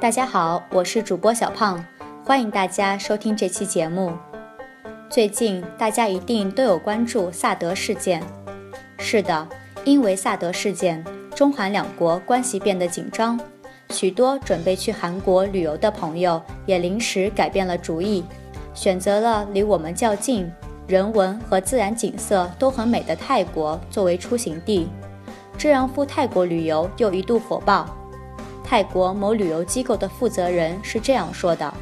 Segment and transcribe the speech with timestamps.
[0.00, 1.84] 大家好，我是主播小胖，
[2.24, 4.10] 欢迎大家收听这期节目。
[5.10, 8.22] 最近大家一定都有关注萨德事件。
[8.96, 9.46] 是的，
[9.84, 11.04] 因为萨德事件，
[11.36, 13.38] 中韩两国关系变得紧张，
[13.90, 18.24] 许多准备去韩国旅游的朋友也临时改变了主意，
[18.72, 20.50] 选择了离我们较近、
[20.86, 24.88] 人文和自然景色都很美的泰国作为出行地，
[25.58, 27.94] 这让赴泰国旅游又一度火爆。
[28.69, 31.73] 泰国某旅游机构的负责人是这样说的：“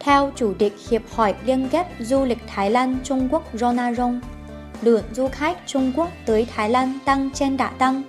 [0.00, 4.20] Theo chủ tịch hiệp hội liên kết du lịch Thái Lan Trung Quốc Rona Rong,
[4.82, 8.02] lượng du khách Trung Quốc tới Thái Lan tăng trên đà tăng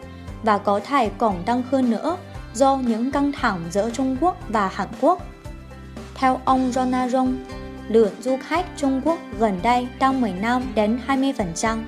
[0.44, 2.18] và có thể còn tăng hơn nữa
[2.54, 5.26] do những căng thẳng giữa Trung Quốc và Hàn Quốc.
[6.16, 7.38] Theo ông Rona Rong,
[7.88, 11.84] lượng du khách Trung Quốc gần đây tăng 15 đến 20%,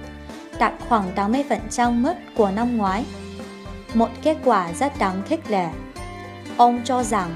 [0.59, 3.05] đạt khoảng 80% mức của năm ngoái
[3.94, 5.66] một kết quả rất đáng khích lệ.
[6.56, 7.34] Ông cho rằng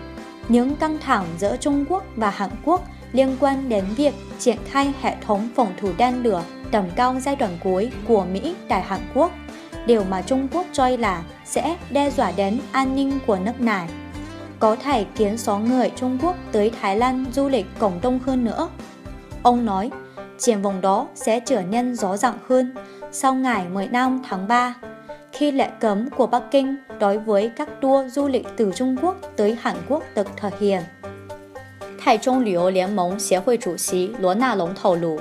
[0.48, 4.93] những căng thẳng giữa Trung Quốc và Hàn Quốc liên quan đến việc triển khai
[5.01, 9.01] hệ thống phòng thủ đen lửa tầm cao giai đoạn cuối của Mỹ tại Hàn
[9.15, 9.30] Quốc,
[9.87, 13.88] điều mà Trung Quốc coi là sẽ đe dọa đến an ninh của nước này.
[14.59, 18.45] Có thể khiến số người Trung Quốc tới Thái Lan du lịch cổng đông hơn
[18.45, 18.68] nữa.
[19.43, 19.90] Ông nói,
[20.38, 22.74] triển vọng đó sẽ trở nên rõ ràng hơn
[23.12, 24.74] sau ngày 15 tháng 3
[25.43, 29.16] khi lệnh cấm của Bắc Kinh đối với các tour du lịch từ Trung Quốc
[29.37, 30.82] tới Hàn Quốc được thực hiện.
[31.99, 35.21] 泰中旅游联盟协会主席罗纳龙透露，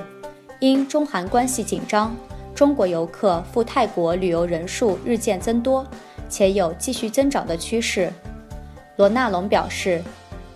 [0.60, 2.14] 因中韩关系紧张，
[2.54, 5.84] 中国游客赴泰国旅游人数日渐增多，
[6.30, 8.08] 且有继续增长的趋势。
[8.94, 10.00] 罗纳龙表示，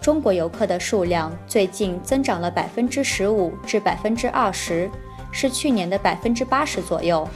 [0.01, 4.89] 中国游客的数量最近增长了百分之十五至百分之二十，
[5.33, 7.29] 是去年的百分之八十左右。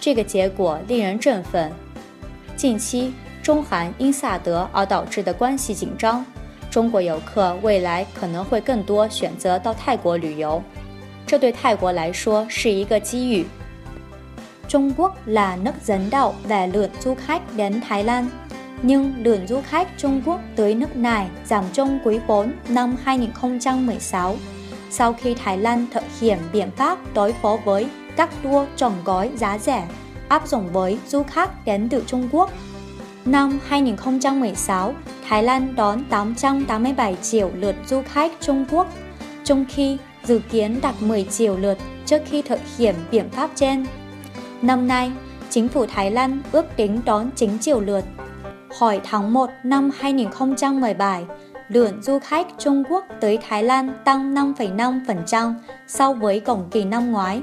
[0.00, 1.72] 这个结果令人振奋。
[2.56, 6.24] 近期，中韩因萨德而导致的关系紧张，
[6.70, 10.62] 中国游客未来可能会更多选择到泰国旅游，
[11.26, 13.46] 这对泰国来说是一个机遇。
[14.68, 18.26] Trung Quốc là nước dẫn đầu về lượng du khách đến Thái Lan,
[18.82, 24.36] nhưng lượng du khách Trung Quốc tới nước này giảm trong quý 4 năm 2016
[24.90, 29.30] sau khi Thái Lan thực hiện biện pháp đối phó với các tour trọn gói
[29.36, 29.88] giá rẻ
[30.28, 32.50] áp dụng với du khách đến từ Trung Quốc.
[33.24, 34.94] Năm 2016,
[35.28, 38.86] Thái Lan đón 887 triệu lượt du khách Trung Quốc,
[39.44, 43.86] trong khi dự kiến đạt 10 triệu lượt trước khi thực hiện biện pháp trên.
[44.62, 45.12] Năm nay,
[45.50, 48.04] chính phủ Thái Lan ước tính đón 9 triệu lượt.
[48.78, 51.24] Hồi tháng 1 năm 2017,
[51.68, 55.54] lượng du khách Trung Quốc tới Thái Lan tăng 5,5%
[55.86, 57.42] so với cùng kỳ năm ngoái.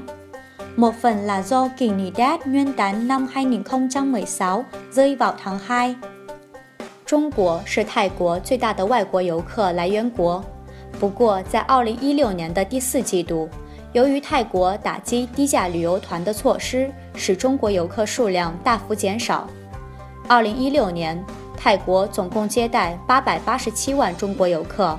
[0.76, 5.94] Một phần là do kỳ nghỉ Tết Nguyên đán năm 2016 rơi vào tháng 2。
[7.06, 10.44] 中国是泰国最大的外国游客来源国。
[11.00, 13.48] 不过，在2016年的第四季度，
[13.94, 19.48] 由于泰国打击低价旅游团的措施，使中国游客数量大幅减少。
[20.28, 21.24] 2016年，
[21.56, 24.98] 泰国总共接待887万中国游客。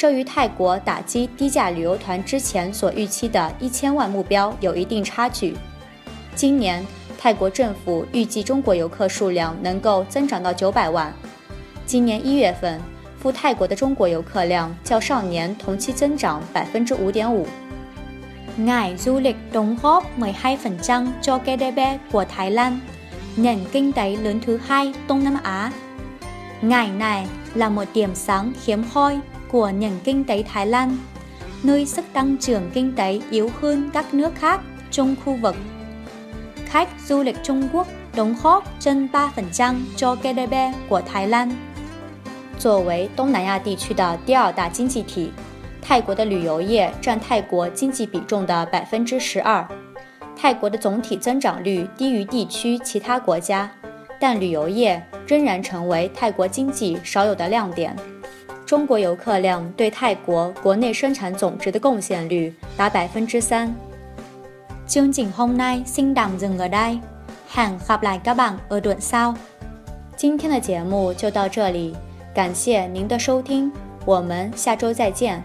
[0.00, 5.54] 这与泰国打击低价旅游团之前所预期的一千万目标有一定差距。
[6.34, 6.82] 今年，
[7.18, 11.12] 泰国政府预计中国游客数量能够增长到九百万。
[11.84, 12.80] 今年一月份，
[13.18, 17.46] 赴泰国的中国游客量较上年同期增长百分之五点五。
[18.56, 22.80] Ngài du lịch đóng góp 12% cho GDP của Thái Lan,
[23.36, 25.70] nền kinh tế lớn thứ hai Đông Nam Á.
[26.62, 29.20] Ngài này là một điểm sáng hiếm hoi
[29.52, 30.98] của nền kinh tế Thái Lan,
[31.62, 35.56] nơi sức tăng trưởng kinh tế yếu hơn các nước khác trong khu vực.
[36.66, 40.54] Khách du lịch Trung Quốc đóng góp trên 3% cho GDP
[40.88, 41.50] của Thái Lan.
[42.58, 45.32] 作为东南亚地区的第二大经济体，
[45.80, 49.66] 泰国的旅游业占泰国经济比重的百分之十二。
[50.36, 53.70] 泰国的总体增长率低于地区其他国家，
[54.20, 57.96] 但旅游业仍然成为泰国经济少有的亮点。
[58.70, 63.74] 中国游客量对泰国国内生产总值的贡献率达百分之三。
[64.86, 67.00] Chương trình hôm nay xin tạm dừng ở đây.
[67.48, 69.34] Hẹn gặp lại các bạn ở đoạn sau.
[70.16, 71.96] 今天的节目就到这里，
[72.32, 73.72] 感谢您的收听，
[74.04, 75.42] 我们下周再见。